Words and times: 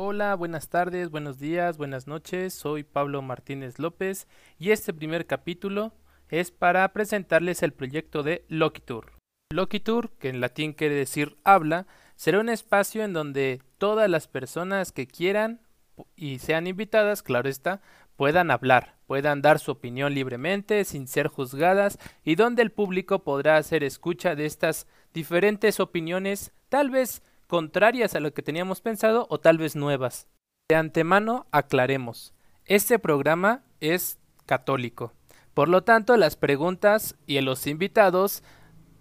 Hola, 0.00 0.36
buenas 0.36 0.68
tardes, 0.68 1.10
buenos 1.10 1.40
días, 1.40 1.76
buenas 1.76 2.06
noches. 2.06 2.54
Soy 2.54 2.84
Pablo 2.84 3.20
Martínez 3.20 3.80
López 3.80 4.28
y 4.56 4.70
este 4.70 4.94
primer 4.94 5.26
capítulo 5.26 5.92
es 6.28 6.52
para 6.52 6.86
presentarles 6.92 7.64
el 7.64 7.72
proyecto 7.72 8.22
de 8.22 8.44
Loquitur. 8.46 9.14
Loquitur, 9.50 10.10
que 10.20 10.28
en 10.28 10.40
latín 10.40 10.72
quiere 10.72 10.94
decir 10.94 11.36
habla, 11.42 11.88
será 12.14 12.38
un 12.38 12.48
espacio 12.48 13.02
en 13.02 13.12
donde 13.12 13.60
todas 13.76 14.08
las 14.08 14.28
personas 14.28 14.92
que 14.92 15.08
quieran 15.08 15.62
y 16.14 16.38
sean 16.38 16.68
invitadas, 16.68 17.24
claro 17.24 17.48
está, 17.48 17.80
puedan 18.14 18.52
hablar, 18.52 18.94
puedan 19.08 19.42
dar 19.42 19.58
su 19.58 19.72
opinión 19.72 20.14
libremente, 20.14 20.84
sin 20.84 21.08
ser 21.08 21.26
juzgadas, 21.26 21.98
y 22.22 22.36
donde 22.36 22.62
el 22.62 22.70
público 22.70 23.24
podrá 23.24 23.56
hacer 23.56 23.82
escucha 23.82 24.36
de 24.36 24.46
estas 24.46 24.86
diferentes 25.12 25.80
opiniones, 25.80 26.52
tal 26.68 26.88
vez 26.88 27.20
contrarias 27.48 28.14
a 28.14 28.20
lo 28.20 28.32
que 28.32 28.42
teníamos 28.42 28.80
pensado 28.80 29.26
o 29.30 29.40
tal 29.40 29.58
vez 29.58 29.74
nuevas. 29.74 30.28
De 30.68 30.76
antemano 30.76 31.46
aclaremos, 31.50 32.34
este 32.66 32.98
programa 32.98 33.64
es 33.80 34.18
católico. 34.46 35.12
Por 35.54 35.68
lo 35.68 35.82
tanto, 35.82 36.16
las 36.16 36.36
preguntas 36.36 37.16
y 37.26 37.40
los 37.40 37.66
invitados 37.66 38.44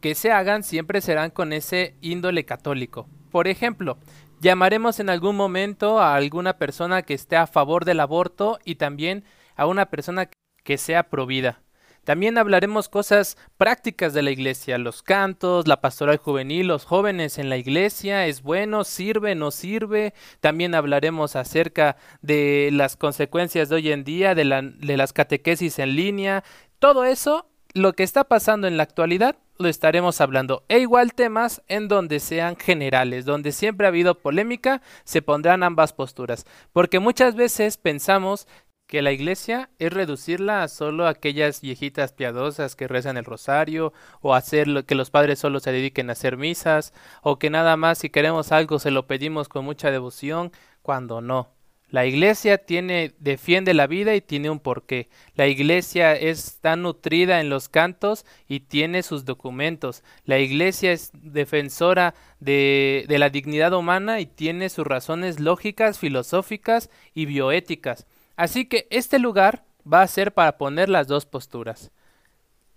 que 0.00 0.14
se 0.14 0.32
hagan 0.32 0.64
siempre 0.64 1.00
serán 1.00 1.30
con 1.30 1.52
ese 1.52 1.96
índole 2.00 2.44
católico. 2.44 3.08
Por 3.30 3.46
ejemplo, 3.46 3.96
llamaremos 4.40 4.98
en 4.98 5.08
algún 5.08 5.36
momento 5.36 6.00
a 6.00 6.14
alguna 6.16 6.58
persona 6.58 7.02
que 7.02 7.14
esté 7.14 7.36
a 7.36 7.46
favor 7.46 7.84
del 7.84 8.00
aborto 8.00 8.58
y 8.64 8.74
también 8.74 9.24
a 9.56 9.66
una 9.66 9.86
persona 9.86 10.28
que 10.64 10.78
sea 10.78 11.04
provida. 11.04 11.62
También 12.04 12.36
hablaremos 12.36 12.88
cosas 12.88 13.36
prácticas 13.56 14.12
de 14.12 14.22
la 14.22 14.32
iglesia, 14.32 14.76
los 14.78 15.02
cantos, 15.02 15.68
la 15.68 15.80
pastoral 15.80 16.16
juvenil, 16.16 16.66
los 16.66 16.84
jóvenes 16.84 17.38
en 17.38 17.48
la 17.48 17.56
iglesia, 17.56 18.26
es 18.26 18.42
bueno, 18.42 18.82
sirve, 18.82 19.34
no 19.36 19.52
sirve. 19.52 20.12
También 20.40 20.74
hablaremos 20.74 21.36
acerca 21.36 21.96
de 22.20 22.70
las 22.72 22.96
consecuencias 22.96 23.68
de 23.68 23.76
hoy 23.76 23.92
en 23.92 24.02
día, 24.02 24.34
de, 24.34 24.44
la, 24.44 24.62
las 24.62 25.12
catequesis 25.12 25.78
en 25.78 25.94
línea. 25.94 26.42
Todo 26.80 27.04
eso, 27.04 27.46
lo 27.72 27.92
que 27.92 28.02
está 28.02 28.24
pasando 28.24 28.66
en 28.66 28.76
la 28.76 28.82
actualidad, 28.82 29.36
lo 29.58 29.68
estaremos 29.68 30.20
hablando. 30.20 30.64
E 30.68 30.80
igual 30.80 31.14
temas 31.14 31.62
en 31.68 31.86
donde 31.86 32.18
sean 32.18 32.56
generales, 32.56 33.24
donde 33.24 33.52
siempre 33.52 33.86
ha 33.86 33.90
habido 33.90 34.18
polémica, 34.18 34.82
se 35.04 35.22
pondrán 35.22 35.62
ambas 35.62 35.92
posturas. 35.92 36.46
Porque 36.72 36.98
muchas 36.98 37.36
veces 37.36 37.76
pensamos 37.76 38.48
que 38.92 39.00
la 39.00 39.12
iglesia 39.12 39.70
es 39.78 39.90
reducirla 39.90 40.62
a 40.62 40.68
solo 40.68 41.06
aquellas 41.06 41.62
viejitas 41.62 42.12
piadosas 42.12 42.76
que 42.76 42.86
rezan 42.86 43.16
el 43.16 43.24
rosario, 43.24 43.94
o 44.20 44.34
hacer 44.34 44.84
que 44.84 44.94
los 44.94 45.08
padres 45.08 45.38
solo 45.38 45.60
se 45.60 45.72
dediquen 45.72 46.10
a 46.10 46.12
hacer 46.12 46.36
misas, 46.36 46.92
o 47.22 47.38
que 47.38 47.48
nada 47.48 47.78
más 47.78 47.96
si 47.96 48.10
queremos 48.10 48.52
algo 48.52 48.78
se 48.78 48.90
lo 48.90 49.06
pedimos 49.06 49.48
con 49.48 49.64
mucha 49.64 49.90
devoción, 49.90 50.52
cuando 50.82 51.22
no. 51.22 51.48
La 51.88 52.04
iglesia 52.04 52.58
tiene, 52.58 53.14
defiende 53.18 53.72
la 53.72 53.86
vida 53.86 54.14
y 54.14 54.20
tiene 54.20 54.50
un 54.50 54.60
porqué. 54.60 55.08
La 55.36 55.46
iglesia 55.46 56.12
es 56.14 56.58
tan 56.60 56.82
nutrida 56.82 57.40
en 57.40 57.48
los 57.48 57.70
cantos 57.70 58.26
y 58.46 58.60
tiene 58.60 59.02
sus 59.02 59.24
documentos. 59.24 60.04
La 60.26 60.38
iglesia 60.38 60.92
es 60.92 61.12
defensora 61.14 62.12
de, 62.40 63.06
de 63.08 63.18
la 63.18 63.30
dignidad 63.30 63.72
humana 63.72 64.20
y 64.20 64.26
tiene 64.26 64.68
sus 64.68 64.86
razones 64.86 65.40
lógicas, 65.40 65.98
filosóficas 65.98 66.90
y 67.14 67.24
bioéticas. 67.24 68.06
Así 68.36 68.66
que 68.66 68.86
este 68.90 69.18
lugar 69.18 69.64
va 69.90 70.02
a 70.02 70.08
ser 70.08 70.32
para 70.32 70.56
poner 70.58 70.88
las 70.88 71.06
dos 71.06 71.26
posturas. 71.26 71.90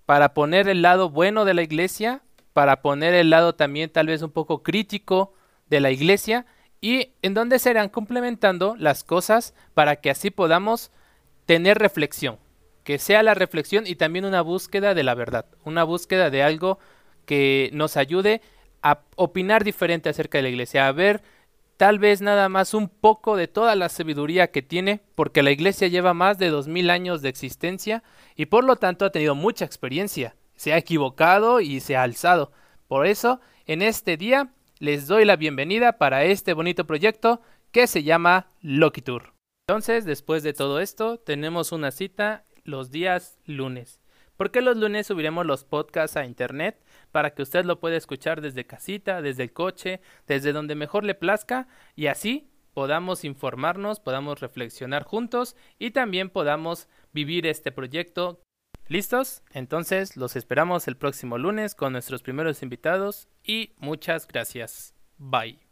Para 0.06 0.34
poner 0.34 0.68
el 0.68 0.82
lado 0.82 1.10
bueno 1.10 1.46
de 1.46 1.54
la 1.54 1.64
iglesia, 1.64 2.22
para 2.54 2.82
poner 2.82 3.14
el 3.14 3.30
lado 3.30 3.56
también 3.56 3.90
tal 3.90 4.08
vez 4.08 4.22
un 4.22 4.32
poco 4.32 4.64
crítico 4.64 5.34
de 5.68 5.80
la 5.80 5.92
iglesia 5.92 6.46
y 6.80 7.14
en 7.22 7.34
donde 7.34 7.60
se 7.60 7.72
irán 7.72 7.90
complementando 7.90 8.76
las 8.78 9.04
cosas 9.04 9.54
para 9.74 9.96
que 9.98 10.10
así 10.10 10.30
podamos 10.30 10.92
tener 11.46 11.80
reflexión, 11.80 12.38
que 12.84 13.00
sea 13.00 13.24
la 13.24 13.34
reflexión 13.34 13.88
y 13.88 13.96
también 13.96 14.26
una 14.26 14.42
búsqueda 14.42 14.94
de 14.94 15.04
la 15.04 15.16
verdad, 15.16 15.46
una 15.64 15.84
búsqueda 15.84 16.30
de 16.30 16.44
algo 16.44 16.80
que 17.26 17.70
nos 17.74 17.98
ayude 17.98 18.42
a 18.82 19.00
opinar 19.16 19.64
diferente 19.64 20.10
acerca 20.10 20.38
de 20.38 20.44
la 20.44 20.50
iglesia, 20.50 20.88
a 20.88 20.92
ver 20.92 21.24
tal 21.78 22.00
vez 22.00 22.22
nada 22.22 22.50
más 22.50 22.74
un 22.74 22.90
poco 22.90 23.36
de 23.36 23.48
toda 23.48 23.76
la 23.76 23.90
sabiduría 23.90 24.52
que 24.52 24.62
tiene, 24.62 25.02
porque 25.16 25.44
la 25.44 25.52
iglesia 25.52 25.88
lleva 25.88 26.14
más 26.14 26.38
de 26.38 26.50
dos 26.50 26.68
mil 26.68 26.90
años 26.90 27.22
de 27.22 27.30
existencia 27.30 28.04
y 28.36 28.48
por 28.48 28.64
lo 28.64 28.76
tanto 28.76 29.06
ha 29.06 29.12
tenido 29.12 29.36
mucha 29.36 29.66
experiencia, 29.66 30.36
se 30.56 30.74
ha 30.74 30.78
equivocado 30.78 31.62
y 31.62 31.80
se 31.80 31.96
ha 31.96 32.04
alzado. 32.04 32.52
Por 32.88 33.06
eso, 33.06 33.42
en 33.66 33.82
este 33.82 34.18
día 34.18 34.54
les 34.80 35.08
doy 35.08 35.26
la 35.26 35.36
bienvenida 35.36 35.98
para 35.98 36.24
este 36.26 36.54
bonito 36.54 36.86
proyecto 36.86 37.42
que 37.72 37.88
se 37.88 38.04
llama 38.04 38.48
Loquitur. 38.62 39.34
Entonces, 39.68 40.06
después 40.06 40.44
de 40.44 40.54
todo 40.54 40.80
esto, 40.80 41.18
tenemos 41.18 41.72
una 41.72 41.92
cita 41.92 42.46
los 42.64 42.92
días 42.92 43.38
lunes. 43.46 44.00
¿Por 44.38 44.52
qué 44.52 44.62
los 44.62 44.78
lunes 44.78 45.08
subiremos 45.08 45.46
los 45.46 45.64
podcasts 45.64 46.18
a 46.18 46.26
internet? 46.26 46.84
Para 47.12 47.32
que 47.32 47.42
usted 47.42 47.66
lo 47.66 47.80
pueda 47.80 47.96
escuchar 47.96 48.42
desde 48.42 48.66
casita, 48.66 49.22
desde 49.22 49.44
el 49.44 49.54
coche, 49.54 50.02
desde 50.28 50.54
donde 50.54 50.76
mejor 50.76 51.04
le 51.04 51.16
plazca 51.16 51.68
y 51.96 52.08
así 52.08 52.50
podamos 52.74 53.24
informarnos, 53.24 54.00
podamos 54.00 54.42
reflexionar 54.42 55.04
juntos 55.04 55.56
y 55.80 55.92
también 55.92 56.30
podamos 56.30 56.90
vivir 57.14 57.48
este 57.48 57.72
proyecto. 57.72 58.42
¿Listos? 58.88 59.42
Entonces 59.52 60.18
los 60.18 60.36
esperamos 60.36 60.88
el 60.88 60.98
próximo 60.98 61.38
lunes 61.38 61.74
con 61.74 61.94
nuestros 61.94 62.22
primeros 62.22 62.62
invitados 62.62 63.30
y 63.44 63.74
muchas 63.78 64.28
gracias. 64.28 64.94
Bye. 65.18 65.65